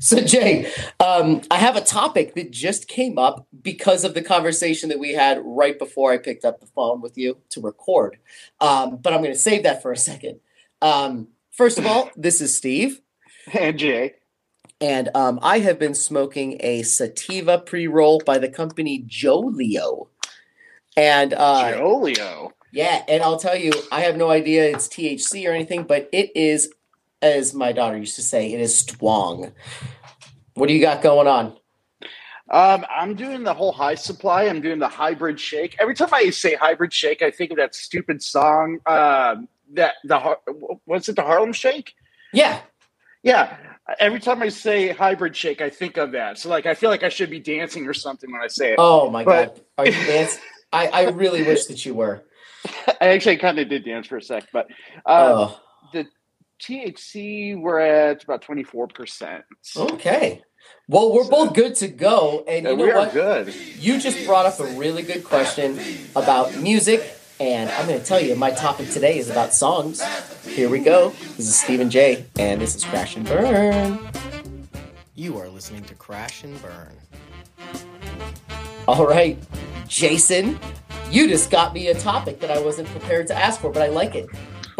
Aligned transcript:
So, 0.00 0.18
Jay, 0.22 0.72
um, 0.98 1.42
I 1.50 1.58
have 1.58 1.76
a 1.76 1.82
topic 1.82 2.34
that 2.34 2.50
just 2.50 2.88
came 2.88 3.18
up 3.18 3.46
because 3.62 4.02
of 4.02 4.14
the 4.14 4.22
conversation 4.22 4.88
that 4.88 4.98
we 4.98 5.12
had 5.12 5.42
right 5.44 5.78
before 5.78 6.10
I 6.10 6.16
picked 6.16 6.44
up 6.44 6.58
the 6.58 6.66
phone 6.66 7.02
with 7.02 7.18
you 7.18 7.36
to 7.50 7.60
record. 7.60 8.16
Um, 8.62 8.96
but 8.96 9.12
I'm 9.12 9.20
going 9.20 9.34
to 9.34 9.38
save 9.38 9.62
that 9.64 9.82
for 9.82 9.92
a 9.92 9.98
second. 9.98 10.40
Um, 10.80 11.28
first 11.52 11.78
of 11.78 11.84
all, 11.84 12.10
this 12.16 12.40
is 12.40 12.56
Steve. 12.56 13.02
And 13.52 13.78
Jay. 13.78 14.14
And 14.80 15.10
um, 15.14 15.38
I 15.42 15.58
have 15.58 15.78
been 15.78 15.94
smoking 15.94 16.56
a 16.60 16.82
sativa 16.82 17.58
pre 17.58 17.86
roll 17.86 18.22
by 18.24 18.38
the 18.38 18.48
company 18.48 19.04
Jolio. 19.06 20.08
And 20.96 21.34
uh, 21.34 21.72
Jolio. 21.74 22.52
Yeah, 22.72 23.02
and 23.06 23.22
I'll 23.22 23.38
tell 23.38 23.56
you, 23.56 23.72
I 23.92 24.00
have 24.02 24.16
no 24.16 24.30
idea 24.30 24.70
it's 24.70 24.88
THC 24.88 25.46
or 25.46 25.52
anything, 25.52 25.82
but 25.82 26.08
it 26.12 26.34
is, 26.36 26.72
as 27.22 27.54
my 27.54 27.72
daughter 27.72 27.98
used 27.98 28.16
to 28.16 28.22
say, 28.22 28.52
it 28.52 28.60
is 28.60 28.76
strong. 28.76 29.52
What 30.54 30.68
do 30.68 30.74
you 30.74 30.80
got 30.80 31.02
going 31.02 31.26
on? 31.26 31.56
Um, 32.50 32.84
I'm 32.90 33.14
doing 33.14 33.44
the 33.44 33.54
whole 33.54 33.72
high 33.72 33.94
supply. 33.94 34.44
I'm 34.44 34.60
doing 34.60 34.80
the 34.80 34.88
hybrid 34.88 35.38
shake. 35.38 35.76
Every 35.78 35.94
time 35.94 36.08
I 36.12 36.30
say 36.30 36.54
hybrid 36.54 36.92
shake, 36.92 37.22
I 37.22 37.30
think 37.30 37.52
of 37.52 37.58
that 37.58 37.74
stupid 37.74 38.22
song. 38.22 38.80
Um, 38.86 39.48
that 39.74 39.94
the 40.02 40.36
what's 40.84 41.08
it? 41.08 41.14
The 41.14 41.22
Harlem 41.22 41.52
Shake. 41.52 41.94
Yeah, 42.32 42.60
yeah. 43.22 43.56
Every 44.00 44.18
time 44.18 44.42
I 44.42 44.48
say 44.48 44.88
hybrid 44.88 45.36
shake, 45.36 45.60
I 45.60 45.70
think 45.70 45.96
of 45.96 46.12
that. 46.12 46.38
So 46.38 46.48
like, 46.48 46.66
I 46.66 46.74
feel 46.74 46.90
like 46.90 47.04
I 47.04 47.08
should 47.08 47.30
be 47.30 47.40
dancing 47.40 47.86
or 47.86 47.94
something 47.94 48.30
when 48.30 48.40
I 48.40 48.48
say 48.48 48.72
it. 48.72 48.76
Oh 48.78 49.10
my 49.10 49.24
but, 49.24 49.54
god, 49.54 49.64
are 49.78 49.86
you 49.86 49.92
dancing? 49.92 50.42
I 50.72 50.88
I 50.88 51.02
really 51.10 51.42
wish 51.42 51.66
that 51.66 51.84
you 51.84 51.94
were. 51.94 52.24
I 53.00 53.08
actually 53.08 53.36
kind 53.38 53.58
of 53.58 53.68
did 53.68 53.84
dance 53.84 54.08
for 54.08 54.16
a 54.16 54.22
sec, 54.22 54.48
but 54.52 54.66
uh, 55.06 55.48
oh. 55.48 55.60
the 55.92 56.06
THC 56.60 57.60
we're 57.60 57.80
at 57.80 58.24
about 58.24 58.42
twenty 58.42 58.64
four 58.64 58.86
percent. 58.86 59.44
Okay. 59.76 60.42
Well, 60.88 61.12
we're 61.12 61.24
so, 61.24 61.30
both 61.30 61.54
good 61.54 61.74
to 61.76 61.88
go, 61.88 62.44
and 62.46 62.66
you 62.66 62.76
know 62.76 62.84
we 62.84 62.92
what? 62.92 63.12
good. 63.12 63.54
You 63.78 63.98
just 63.98 64.26
brought 64.26 64.46
up 64.46 64.60
a 64.60 64.66
really 64.76 65.02
good 65.02 65.24
question 65.24 65.78
about 66.14 66.56
music, 66.56 67.16
and 67.38 67.70
I'm 67.70 67.86
going 67.86 67.98
to 67.98 68.04
tell 68.04 68.20
you 68.20 68.34
my 68.36 68.50
topic 68.50 68.90
today 68.90 69.18
is 69.18 69.30
about 69.30 69.54
songs. 69.54 70.02
Here 70.44 70.68
we 70.68 70.80
go. 70.80 71.10
This 71.36 71.48
is 71.48 71.58
Stephen 71.58 71.90
J, 71.90 72.26
and 72.38 72.60
this 72.60 72.74
is 72.74 72.84
Crash 72.84 73.16
and 73.16 73.26
Burn. 73.26 73.98
You 75.14 75.38
are 75.38 75.48
listening 75.48 75.84
to 75.84 75.94
Crash 75.94 76.44
and 76.44 76.60
Burn. 76.60 76.96
All 78.88 79.06
right, 79.06 79.38
Jason, 79.86 80.58
you 81.10 81.28
just 81.28 81.50
got 81.50 81.72
me 81.72 81.88
a 81.88 81.94
topic 81.94 82.40
that 82.40 82.50
I 82.50 82.60
wasn't 82.60 82.88
prepared 82.88 83.26
to 83.28 83.34
ask 83.34 83.60
for, 83.60 83.70
but 83.70 83.82
I 83.82 83.88
like 83.88 84.14
it. 84.14 84.28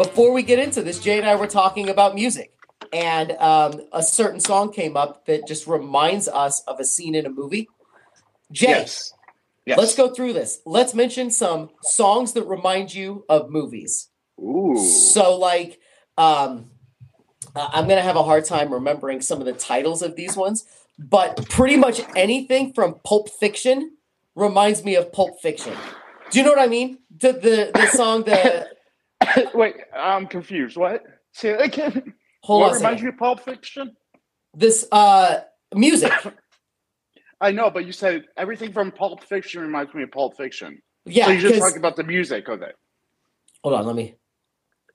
Before 0.01 0.31
we 0.31 0.41
get 0.41 0.57
into 0.57 0.81
this, 0.81 0.97
Jay 0.97 1.19
and 1.19 1.27
I 1.27 1.35
were 1.35 1.45
talking 1.45 1.87
about 1.87 2.15
music, 2.15 2.51
and 2.91 3.33
um, 3.33 3.81
a 3.93 4.01
certain 4.01 4.39
song 4.39 4.73
came 4.73 4.97
up 4.97 5.27
that 5.27 5.47
just 5.47 5.67
reminds 5.67 6.27
us 6.27 6.63
of 6.67 6.79
a 6.79 6.83
scene 6.83 7.13
in 7.13 7.27
a 7.27 7.29
movie. 7.29 7.69
Jay, 8.51 8.69
yes. 8.69 9.13
Yes. 9.63 9.77
let's 9.77 9.93
go 9.93 10.09
through 10.09 10.33
this. 10.33 10.59
Let's 10.65 10.95
mention 10.95 11.29
some 11.29 11.69
songs 11.83 12.33
that 12.33 12.47
remind 12.47 12.95
you 12.95 13.25
of 13.29 13.51
movies. 13.51 14.09
Ooh. 14.39 14.75
So, 14.75 15.37
like, 15.37 15.79
um, 16.17 16.71
I'm 17.55 17.85
going 17.85 17.97
to 17.97 18.03
have 18.03 18.15
a 18.15 18.23
hard 18.23 18.45
time 18.45 18.73
remembering 18.73 19.21
some 19.21 19.39
of 19.39 19.45
the 19.45 19.53
titles 19.53 20.01
of 20.01 20.15
these 20.15 20.35
ones, 20.35 20.65
but 20.97 21.47
pretty 21.47 21.77
much 21.77 22.01
anything 22.15 22.73
from 22.73 22.95
Pulp 23.05 23.29
Fiction 23.29 23.97
reminds 24.33 24.83
me 24.83 24.95
of 24.95 25.11
Pulp 25.11 25.39
Fiction. 25.43 25.77
Do 26.31 26.39
you 26.39 26.43
know 26.43 26.51
what 26.51 26.59
I 26.59 26.67
mean? 26.67 26.97
The 27.19 27.33
the 27.33 27.71
the 27.71 27.87
song 27.89 28.23
the 28.23 28.67
Wait, 29.53 29.75
I'm 29.95 30.27
confused. 30.27 30.77
What? 30.77 31.03
Say 31.33 31.51
that 31.51 31.61
again. 31.61 32.13
Hold 32.43 32.61
what 32.61 32.71
on. 32.71 32.77
reminds 32.77 33.01
you 33.01 33.09
of 33.09 33.17
Pulp 33.17 33.41
Fiction? 33.41 33.95
This 34.53 34.87
uh 34.91 35.41
music. 35.73 36.11
I 37.41 37.51
know, 37.51 37.69
but 37.71 37.85
you 37.85 37.91
said 37.91 38.25
everything 38.37 38.71
from 38.71 38.91
Pulp 38.91 39.23
Fiction 39.23 39.61
reminds 39.61 39.93
me 39.93 40.03
of 40.03 40.11
Pulp 40.11 40.37
Fiction. 40.37 40.81
Yeah. 41.05 41.25
So 41.25 41.31
you 41.31 41.41
just 41.41 41.59
talking 41.59 41.77
about 41.77 41.95
the 41.95 42.03
music 42.03 42.47
of 42.47 42.61
it. 42.61 42.75
Hold 43.63 43.75
on, 43.75 43.85
let 43.85 43.95
me 43.95 44.15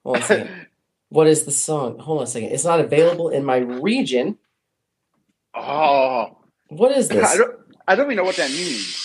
hold 0.03 0.17
on 0.17 0.21
a 0.21 0.25
second. 0.25 0.67
what 1.09 1.27
is 1.27 1.45
the 1.45 1.51
song? 1.51 1.99
Hold 1.99 2.19
on 2.19 2.23
a 2.23 2.27
second. 2.27 2.49
It's 2.49 2.65
not 2.65 2.79
available 2.79 3.29
in 3.29 3.43
my 3.43 3.57
region. 3.57 4.37
Oh. 5.53 6.37
What 6.69 6.91
is 6.91 7.07
this? 7.09 7.25
I 7.25 7.37
don't 7.37 7.55
I 7.87 7.95
don't 7.95 8.05
even 8.05 8.17
know 8.17 8.23
what 8.23 8.35
that 8.35 8.51
means. 8.51 9.03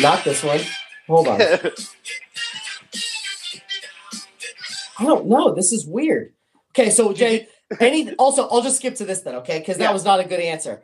Not 0.00 0.24
this 0.24 0.42
one. 0.44 0.60
Hold 1.06 1.28
on. 1.28 1.40
I 4.98 5.04
don't 5.04 5.26
know. 5.26 5.54
This 5.54 5.72
is 5.72 5.86
weird. 5.86 6.32
Okay, 6.70 6.90
so 6.90 7.12
Jay, 7.12 7.48
any 7.80 8.14
also 8.14 8.48
I'll 8.48 8.62
just 8.62 8.76
skip 8.76 8.96
to 8.96 9.04
this 9.04 9.20
then, 9.20 9.36
okay? 9.36 9.58
Because 9.58 9.78
that 9.78 9.84
yeah. 9.84 9.92
was 9.92 10.04
not 10.04 10.20
a 10.20 10.24
good 10.24 10.40
answer. 10.40 10.82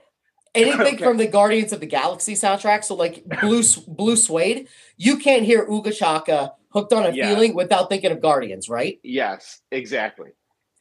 Anything 0.55 0.95
okay. 0.95 1.05
from 1.05 1.17
the 1.17 1.27
Guardians 1.27 1.73
of 1.73 1.81
the 1.81 1.87
Galaxy 1.87 2.35
soundtrack, 2.35 2.85
so 2.85 2.95
like 2.95 3.25
Blue 3.41 3.63
Blue 3.89 4.17
Suede, 4.17 4.69
you 4.97 5.19
can't 5.19 5.43
hear 5.43 5.67
Ooga 5.67 5.97
Chaka 5.97 6.53
hooked 6.71 6.93
on 6.93 7.07
a 7.07 7.11
yeah. 7.11 7.29
feeling 7.29 7.55
without 7.55 7.89
thinking 7.89 8.13
of 8.13 8.21
Guardians, 8.21 8.69
right? 8.69 8.99
Yes, 9.03 9.61
exactly. 9.71 10.31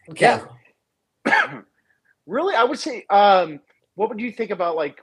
Okay. 0.10 0.40
Yeah. 1.26 1.62
really, 2.26 2.56
I 2.56 2.64
would 2.64 2.80
say, 2.80 3.06
um, 3.10 3.60
what 3.96 4.10
would 4.10 4.20
you 4.20 4.32
think 4.32 4.52
about 4.52 4.76
like 4.76 5.02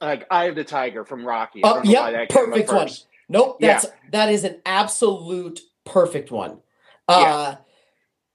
like 0.00 0.26
Eye 0.30 0.44
of 0.46 0.54
the 0.54 0.64
Tiger 0.64 1.04
from 1.04 1.26
Rocky. 1.26 1.60
Oh, 1.64 1.82
yeah, 1.84 2.26
perfect 2.28 2.72
one. 2.72 2.88
Nope, 3.28 3.58
that's 3.60 3.84
yeah. 3.84 3.90
that 4.12 4.32
is 4.32 4.44
an 4.44 4.60
absolute 4.64 5.60
perfect 5.84 6.30
one. 6.30 6.58
Uh, 7.08 7.56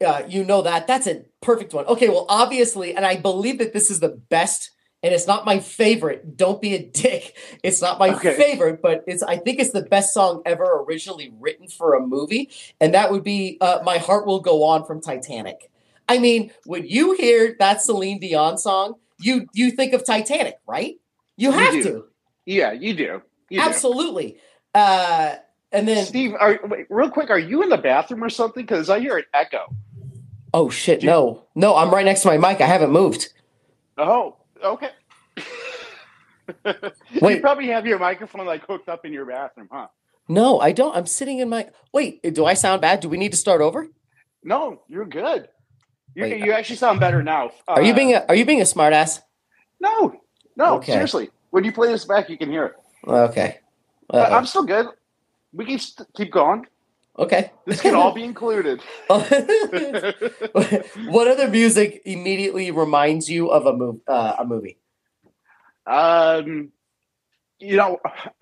yeah. 0.02 0.10
uh, 0.10 0.26
you 0.28 0.44
know 0.44 0.62
that 0.64 0.88
that's 0.88 1.08
a 1.08 1.24
perfect 1.42 1.74
one. 1.74 1.86
Okay, 1.86 2.10
well, 2.10 2.26
obviously, 2.30 2.96
and 2.96 3.06
I 3.06 3.18
believe 3.18 3.60
that 3.60 3.74
this 3.74 3.92
is 3.92 4.00
the 4.00 4.10
best, 4.10 4.72
and 5.02 5.14
it's 5.14 5.28
not 5.28 5.46
my 5.46 5.60
favorite. 5.60 6.36
Don't 6.36 6.62
be 6.62 6.76
a 6.76 6.84
dick. 6.92 7.36
It's 7.64 7.82
not 7.82 8.00
my 8.00 8.16
okay. 8.16 8.36
favorite, 8.36 8.82
but 8.82 9.04
it's 9.08 9.24
I 9.24 9.38
think 9.38 9.60
it's 9.60 9.72
the 9.72 9.84
best 9.84 10.14
song 10.14 10.42
ever 10.46 10.84
originally 10.88 11.34
written 11.40 11.68
for 11.68 11.94
a 11.94 12.02
movie, 12.02 12.50
and 12.82 12.94
that 12.94 13.12
would 13.12 13.24
be 13.24 13.58
uh, 13.62 13.80
"My 13.84 13.98
Heart 13.98 14.26
Will 14.26 14.40
Go 14.40 14.64
On" 14.64 14.86
from 14.86 15.02
Titanic. 15.02 15.70
I 16.10 16.18
mean, 16.18 16.52
when 16.66 16.86
you 16.86 17.14
hear 17.14 17.56
that 17.60 17.82
Celine 17.82 18.20
Dion 18.20 18.58
song, 18.58 18.96
you 19.20 19.48
you 19.54 19.72
think 19.72 19.94
of 19.94 20.06
Titanic, 20.06 20.58
right? 20.68 20.96
You 21.38 21.52
have 21.52 21.76
you 21.76 21.84
to. 21.84 22.06
Yeah, 22.46 22.72
you 22.74 22.94
do. 22.94 23.22
You 23.50 23.62
Absolutely. 23.62 24.32
Do. 24.74 24.80
Uh, 24.80 25.36
and 25.74 25.88
then 25.88 26.06
Steve, 26.06 26.36
are, 26.40 26.60
wait, 26.64 26.86
real 26.90 27.10
quick, 27.10 27.30
are 27.30 27.40
you 27.40 27.64
in 27.64 27.70
the 27.70 27.78
bathroom 27.78 28.24
or 28.24 28.30
something? 28.30 28.64
Because 28.64 28.90
I 28.90 29.00
hear 29.00 29.18
an 29.18 29.26
echo. 29.34 29.76
Oh 30.54 30.70
shit! 30.70 31.04
No, 31.04 31.46
no, 31.56 31.76
I'm 31.76 31.90
right 31.90 32.06
next 32.06 32.22
to 32.22 32.28
my 32.28 32.38
mic. 32.38 32.62
I 32.62 32.68
haven't 32.68 32.92
moved. 32.92 33.30
Oh, 33.98 34.38
okay. 34.64 34.92
Wait, 37.22 37.36
you 37.36 37.42
probably 37.42 37.68
have 37.68 37.88
your 37.88 37.98
microphone 37.98 38.46
like 38.46 38.66
hooked 38.68 38.88
up 38.88 39.04
in 39.04 39.12
your 39.12 39.26
bathroom, 39.26 39.68
huh? 39.72 39.88
No, 40.30 40.60
I 40.60 40.72
don't. 40.72 40.96
I'm 40.96 41.08
sitting 41.08 41.40
in 41.40 41.50
my. 41.50 41.70
Wait, 41.92 42.22
do 42.34 42.46
I 42.46 42.54
sound 42.54 42.82
bad? 42.82 43.00
Do 43.00 43.10
we 43.10 43.18
need 43.18 43.32
to 43.32 43.38
start 43.38 43.62
over? 43.62 43.88
No, 44.44 44.84
you're 44.88 45.06
good. 45.06 45.50
You 46.16 46.26
you 46.28 46.52
actually 46.52 46.76
sound 46.76 47.00
better 47.00 47.24
now. 47.24 47.48
Uh, 47.68 47.74
are 47.74 47.82
you 47.82 47.96
being 47.96 48.14
a 48.14 48.24
Are 48.30 48.36
you 48.36 48.46
being 48.46 48.62
a 48.62 48.66
smartass? 48.66 49.22
No, 49.80 50.22
no, 50.56 50.76
okay. 50.76 50.92
seriously. 50.92 51.32
When 51.50 51.64
you 51.64 51.72
play 51.72 51.88
this 51.88 52.06
back, 52.06 52.30
you 52.30 52.38
can 52.38 52.50
hear 52.50 52.66
it. 52.66 52.74
Okay. 53.08 53.60
I'm 54.12 54.46
still 54.46 54.64
good. 54.64 54.88
We 55.54 55.66
can 55.66 55.80
st- 55.80 56.08
keep 56.16 56.32
going. 56.32 56.66
Okay. 57.18 57.52
This 57.66 57.82
can 57.82 57.94
all 57.96 58.14
be 58.14 58.24
included. 58.32 58.82
what 59.08 59.28
other 61.28 61.48
music 61.48 62.02
immediately 62.06 62.72
reminds 62.72 63.30
you 63.30 63.50
of 63.50 63.66
a, 63.68 63.74
mov- 63.74 64.02
uh, 64.08 64.36
a 64.40 64.46
movie? 64.46 64.80
Um, 65.86 66.72
you 67.60 67.78
know, 67.78 68.00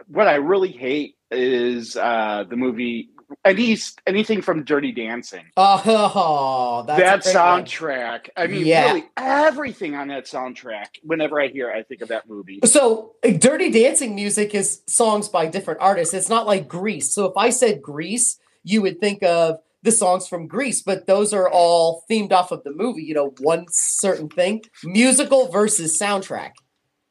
what 0.08 0.28
I 0.28 0.36
really 0.36 0.72
hate 0.72 1.16
is 1.30 1.98
uh, 1.98 2.46
the 2.50 2.56
movie 2.56 3.10
any 3.46 3.78
anything 4.06 4.42
from 4.42 4.64
Dirty 4.64 4.92
Dancing. 4.92 5.46
Oh, 5.58 6.84
that 6.88 7.24
soundtrack. 7.24 8.12
One. 8.12 8.22
I 8.38 8.48
mean, 8.48 8.66
yeah. 8.66 8.88
really 8.88 9.06
everything 9.18 9.96
on 9.96 10.10
that 10.10 10.26
soundtrack. 10.26 10.88
Whenever 11.04 11.40
I 11.40 11.48
hear, 11.48 11.70
it, 11.70 11.78
I 11.78 11.84
think 11.84 12.02
of 12.02 12.10
that 12.10 12.30
movie. 12.30 12.60
So, 12.66 13.16
eh, 13.24 13.38
Dirty 13.38 13.72
Dancing 13.72 14.16
music 14.16 14.56
is 14.56 14.82
songs 14.88 15.30
by 15.30 15.48
different 15.48 15.82
artists. 15.82 16.14
It's 16.14 16.30
not 16.30 16.48
like 16.48 16.68
Grease. 16.68 17.14
So, 17.14 17.26
if 17.26 17.38
I 17.38 17.50
said 17.50 17.82
Grease, 17.82 18.38
you 18.64 18.82
would 18.82 19.00
think 19.00 19.24
of 19.24 19.58
the 19.84 19.92
songs 19.92 20.28
from 20.28 20.48
Grease, 20.48 20.82
but 20.82 21.08
those 21.08 21.34
are 21.34 21.50
all 21.50 22.04
themed 22.10 22.32
off 22.32 22.52
of 22.52 22.64
the 22.64 22.74
movie. 22.74 23.04
You 23.04 23.16
know, 23.16 23.34
one 23.40 23.66
certain 23.70 24.30
thing, 24.30 24.62
musical 24.84 25.48
versus 25.52 26.00
soundtrack, 26.00 26.52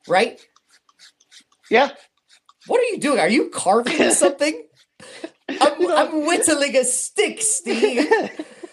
right? 0.08 0.40
Yeah. 1.70 1.90
What 2.66 2.80
are 2.80 2.84
you 2.84 2.98
doing? 2.98 3.18
Are 3.18 3.28
you 3.28 3.48
carving 3.50 4.10
something? 4.10 4.66
I'm, 5.60 5.90
I'm 5.90 6.26
whittling 6.26 6.76
a 6.76 6.84
stick, 6.84 7.40
Steve, 7.40 8.08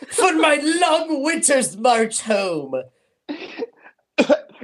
for 0.09 0.33
my 0.33 0.55
long 0.81 1.23
winter's 1.23 1.77
march 1.77 2.21
home. 2.21 2.75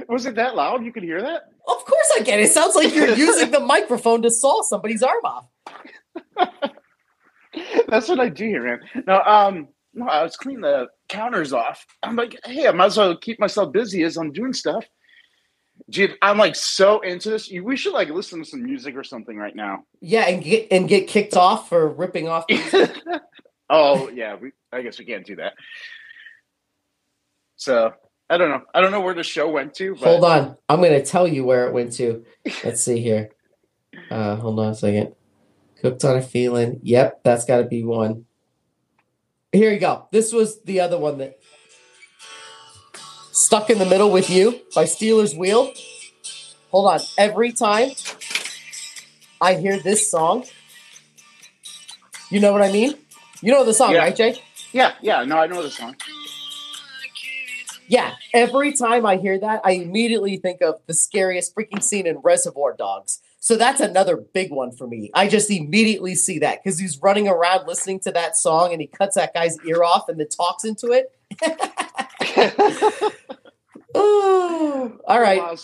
Was 0.08 0.26
it 0.26 0.34
that 0.34 0.54
loud? 0.54 0.84
You 0.84 0.92
could 0.92 1.02
hear 1.02 1.22
that? 1.22 1.42
Of 1.66 1.84
course 1.84 2.12
I 2.16 2.22
can. 2.22 2.38
It 2.40 2.52
sounds 2.52 2.74
like 2.74 2.94
you're 2.94 3.14
using 3.14 3.50
the 3.50 3.60
microphone 3.74 4.22
to 4.22 4.30
saw 4.30 4.62
somebody's 4.62 5.02
arm 5.02 5.24
off. 5.24 5.46
That's 7.88 8.08
what 8.08 8.20
I 8.20 8.28
do 8.28 8.44
here, 8.44 8.64
man. 8.64 9.04
No, 9.06 9.20
um, 9.22 9.68
no, 9.94 10.06
I 10.06 10.22
was 10.22 10.36
cleaning 10.36 10.62
the 10.62 10.88
counters 11.08 11.52
off. 11.52 11.86
I'm 12.02 12.16
like, 12.16 12.38
hey, 12.44 12.68
I 12.68 12.72
might 12.72 12.86
as 12.86 12.98
well 12.98 13.16
keep 13.16 13.38
myself 13.38 13.72
busy 13.72 14.02
as 14.02 14.16
I'm 14.16 14.32
doing 14.32 14.52
stuff. 14.52 14.84
Dude, 15.90 16.16
I'm 16.22 16.38
like 16.38 16.56
so 16.56 17.00
into 17.00 17.30
this. 17.30 17.50
We 17.50 17.76
should 17.76 17.92
like 17.92 18.08
listen 18.08 18.42
to 18.42 18.48
some 18.48 18.62
music 18.62 18.96
or 18.96 19.04
something 19.04 19.36
right 19.36 19.54
now. 19.54 19.84
Yeah, 20.00 20.22
and 20.22 20.42
get 20.42 20.68
and 20.70 20.88
get 20.88 21.08
kicked 21.08 21.36
off 21.36 21.68
for 21.68 21.88
ripping 21.88 22.26
off. 22.26 22.44
oh 23.70 24.08
yeah, 24.08 24.36
we, 24.36 24.52
I 24.72 24.80
guess 24.80 24.98
we 24.98 25.04
can't 25.04 25.26
do 25.26 25.36
that. 25.36 25.52
So 27.56 27.92
I 28.30 28.38
don't 28.38 28.50
know. 28.50 28.62
I 28.72 28.80
don't 28.80 28.92
know 28.92 29.02
where 29.02 29.14
the 29.14 29.22
show 29.22 29.50
went 29.50 29.74
to. 29.74 29.94
But... 29.94 30.04
Hold 30.04 30.24
on, 30.24 30.56
I'm 30.68 30.80
going 30.80 30.92
to 30.92 31.04
tell 31.04 31.28
you 31.28 31.44
where 31.44 31.68
it 31.68 31.74
went 31.74 31.92
to. 31.94 32.24
Let's 32.64 32.82
see 32.82 33.00
here. 33.00 33.30
Uh, 34.10 34.36
hold 34.36 34.58
on 34.58 34.68
a 34.68 34.74
second. 34.74 35.14
Cooked 35.80 36.04
on 36.04 36.16
a 36.16 36.22
feeling. 36.22 36.80
Yep, 36.82 37.22
that's 37.24 37.44
got 37.44 37.58
to 37.58 37.64
be 37.64 37.84
one. 37.84 38.24
Here 39.52 39.70
you 39.70 39.78
go. 39.78 40.08
This 40.10 40.32
was 40.32 40.62
the 40.62 40.80
other 40.80 40.98
one 40.98 41.18
that 41.18 41.38
Stuck 43.34 43.68
in 43.68 43.78
the 43.80 43.84
Middle 43.84 44.12
with 44.12 44.30
You 44.30 44.60
by 44.76 44.84
Stealers 44.84 45.34
Wheel. 45.34 45.72
Hold 46.70 46.86
on. 46.88 47.00
Every 47.18 47.50
time 47.50 47.90
I 49.40 49.54
hear 49.54 49.76
this 49.76 50.08
song, 50.08 50.44
you 52.30 52.38
know 52.38 52.52
what 52.52 52.62
I 52.62 52.70
mean? 52.70 52.94
You 53.42 53.50
know 53.50 53.64
the 53.64 53.74
song, 53.74 53.90
yeah. 53.90 53.98
right, 53.98 54.14
Jay? 54.14 54.40
Yeah, 54.72 54.92
yeah. 55.02 55.24
No, 55.24 55.38
I 55.38 55.48
know 55.48 55.64
the 55.64 55.70
song. 55.72 55.96
Yeah, 57.88 58.14
every 58.32 58.72
time 58.72 59.04
I 59.04 59.16
hear 59.16 59.36
that, 59.36 59.62
I 59.64 59.72
immediately 59.72 60.36
think 60.36 60.62
of 60.62 60.80
the 60.86 60.94
scariest 60.94 61.56
freaking 61.56 61.82
scene 61.82 62.06
in 62.06 62.18
Reservoir 62.18 62.76
Dogs. 62.76 63.20
So 63.40 63.56
that's 63.56 63.80
another 63.80 64.16
big 64.16 64.52
one 64.52 64.70
for 64.70 64.86
me. 64.86 65.10
I 65.12 65.26
just 65.26 65.50
immediately 65.50 66.14
see 66.14 66.38
that 66.38 66.62
because 66.62 66.78
he's 66.78 67.02
running 67.02 67.26
around 67.26 67.66
listening 67.66 67.98
to 68.00 68.12
that 68.12 68.36
song 68.36 68.70
and 68.70 68.80
he 68.80 68.86
cuts 68.86 69.16
that 69.16 69.34
guy's 69.34 69.58
ear 69.66 69.82
off 69.82 70.08
and 70.08 70.20
then 70.20 70.28
talks 70.28 70.64
into 70.64 70.92
it. 70.92 71.10
oh, 73.94 74.98
all 75.06 75.20
right. 75.20 75.38
Wow, 75.38 75.56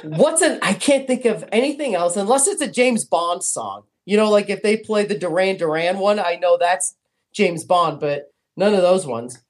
What's 0.04 0.42
an? 0.42 0.58
I 0.62 0.74
can't 0.74 1.06
think 1.06 1.24
of 1.24 1.44
anything 1.52 1.94
else 1.94 2.16
unless 2.16 2.46
it's 2.46 2.62
a 2.62 2.70
James 2.70 3.04
Bond 3.04 3.42
song. 3.42 3.84
You 4.04 4.16
know, 4.16 4.30
like 4.30 4.48
if 4.48 4.62
they 4.62 4.76
play 4.76 5.04
the 5.04 5.18
Duran 5.18 5.56
Duran 5.56 5.98
one, 5.98 6.18
I 6.18 6.36
know 6.36 6.56
that's 6.58 6.94
James 7.32 7.64
Bond, 7.64 8.00
but 8.00 8.32
none 8.56 8.74
of 8.74 8.82
those 8.82 9.06
ones. 9.06 9.42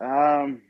Um, 0.00 0.62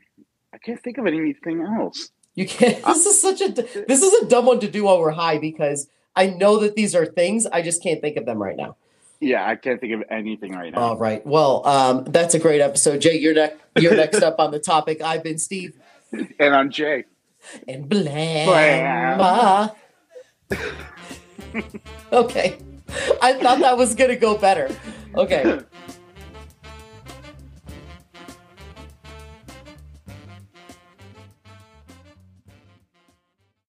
I 0.53 0.57
can't 0.57 0.81
think 0.81 0.97
of 0.97 1.05
anything 1.07 1.61
else. 1.61 2.09
You 2.35 2.47
can't. 2.47 2.83
This 2.85 3.05
is 3.05 3.21
such 3.21 3.41
a. 3.41 3.51
This 3.51 4.01
is 4.01 4.13
a 4.23 4.27
dumb 4.27 4.45
one 4.45 4.59
to 4.61 4.69
do 4.69 4.85
while 4.85 4.99
we're 4.99 5.11
high 5.11 5.37
because 5.37 5.87
I 6.15 6.27
know 6.27 6.57
that 6.59 6.75
these 6.75 6.95
are 6.95 7.05
things. 7.05 7.45
I 7.45 7.61
just 7.61 7.83
can't 7.83 8.01
think 8.01 8.17
of 8.17 8.25
them 8.25 8.41
right 8.41 8.57
now. 8.57 8.77
Yeah, 9.21 9.47
I 9.47 9.55
can't 9.55 9.79
think 9.79 9.93
of 9.93 10.03
anything 10.09 10.53
right 10.53 10.73
now. 10.73 10.79
All 10.79 10.97
right. 10.97 11.25
Well, 11.25 11.65
um, 11.67 12.05
that's 12.05 12.33
a 12.33 12.39
great 12.39 12.59
episode, 12.59 13.01
Jay. 13.01 13.19
You're 13.19 13.35
next. 13.35 13.61
You're 13.77 13.95
next 13.95 14.23
up 14.23 14.39
on 14.39 14.49
the 14.49 14.59
topic. 14.59 15.01
I've 15.01 15.23
been 15.23 15.37
Steve, 15.37 15.79
and 16.11 16.55
I'm 16.55 16.71
Jay. 16.71 17.05
And 17.67 17.87
blam. 17.87 19.69
okay, 22.11 22.57
I 23.21 23.33
thought 23.33 23.59
that 23.59 23.77
was 23.77 23.93
gonna 23.93 24.15
go 24.15 24.37
better. 24.37 24.75
Okay. 25.15 25.61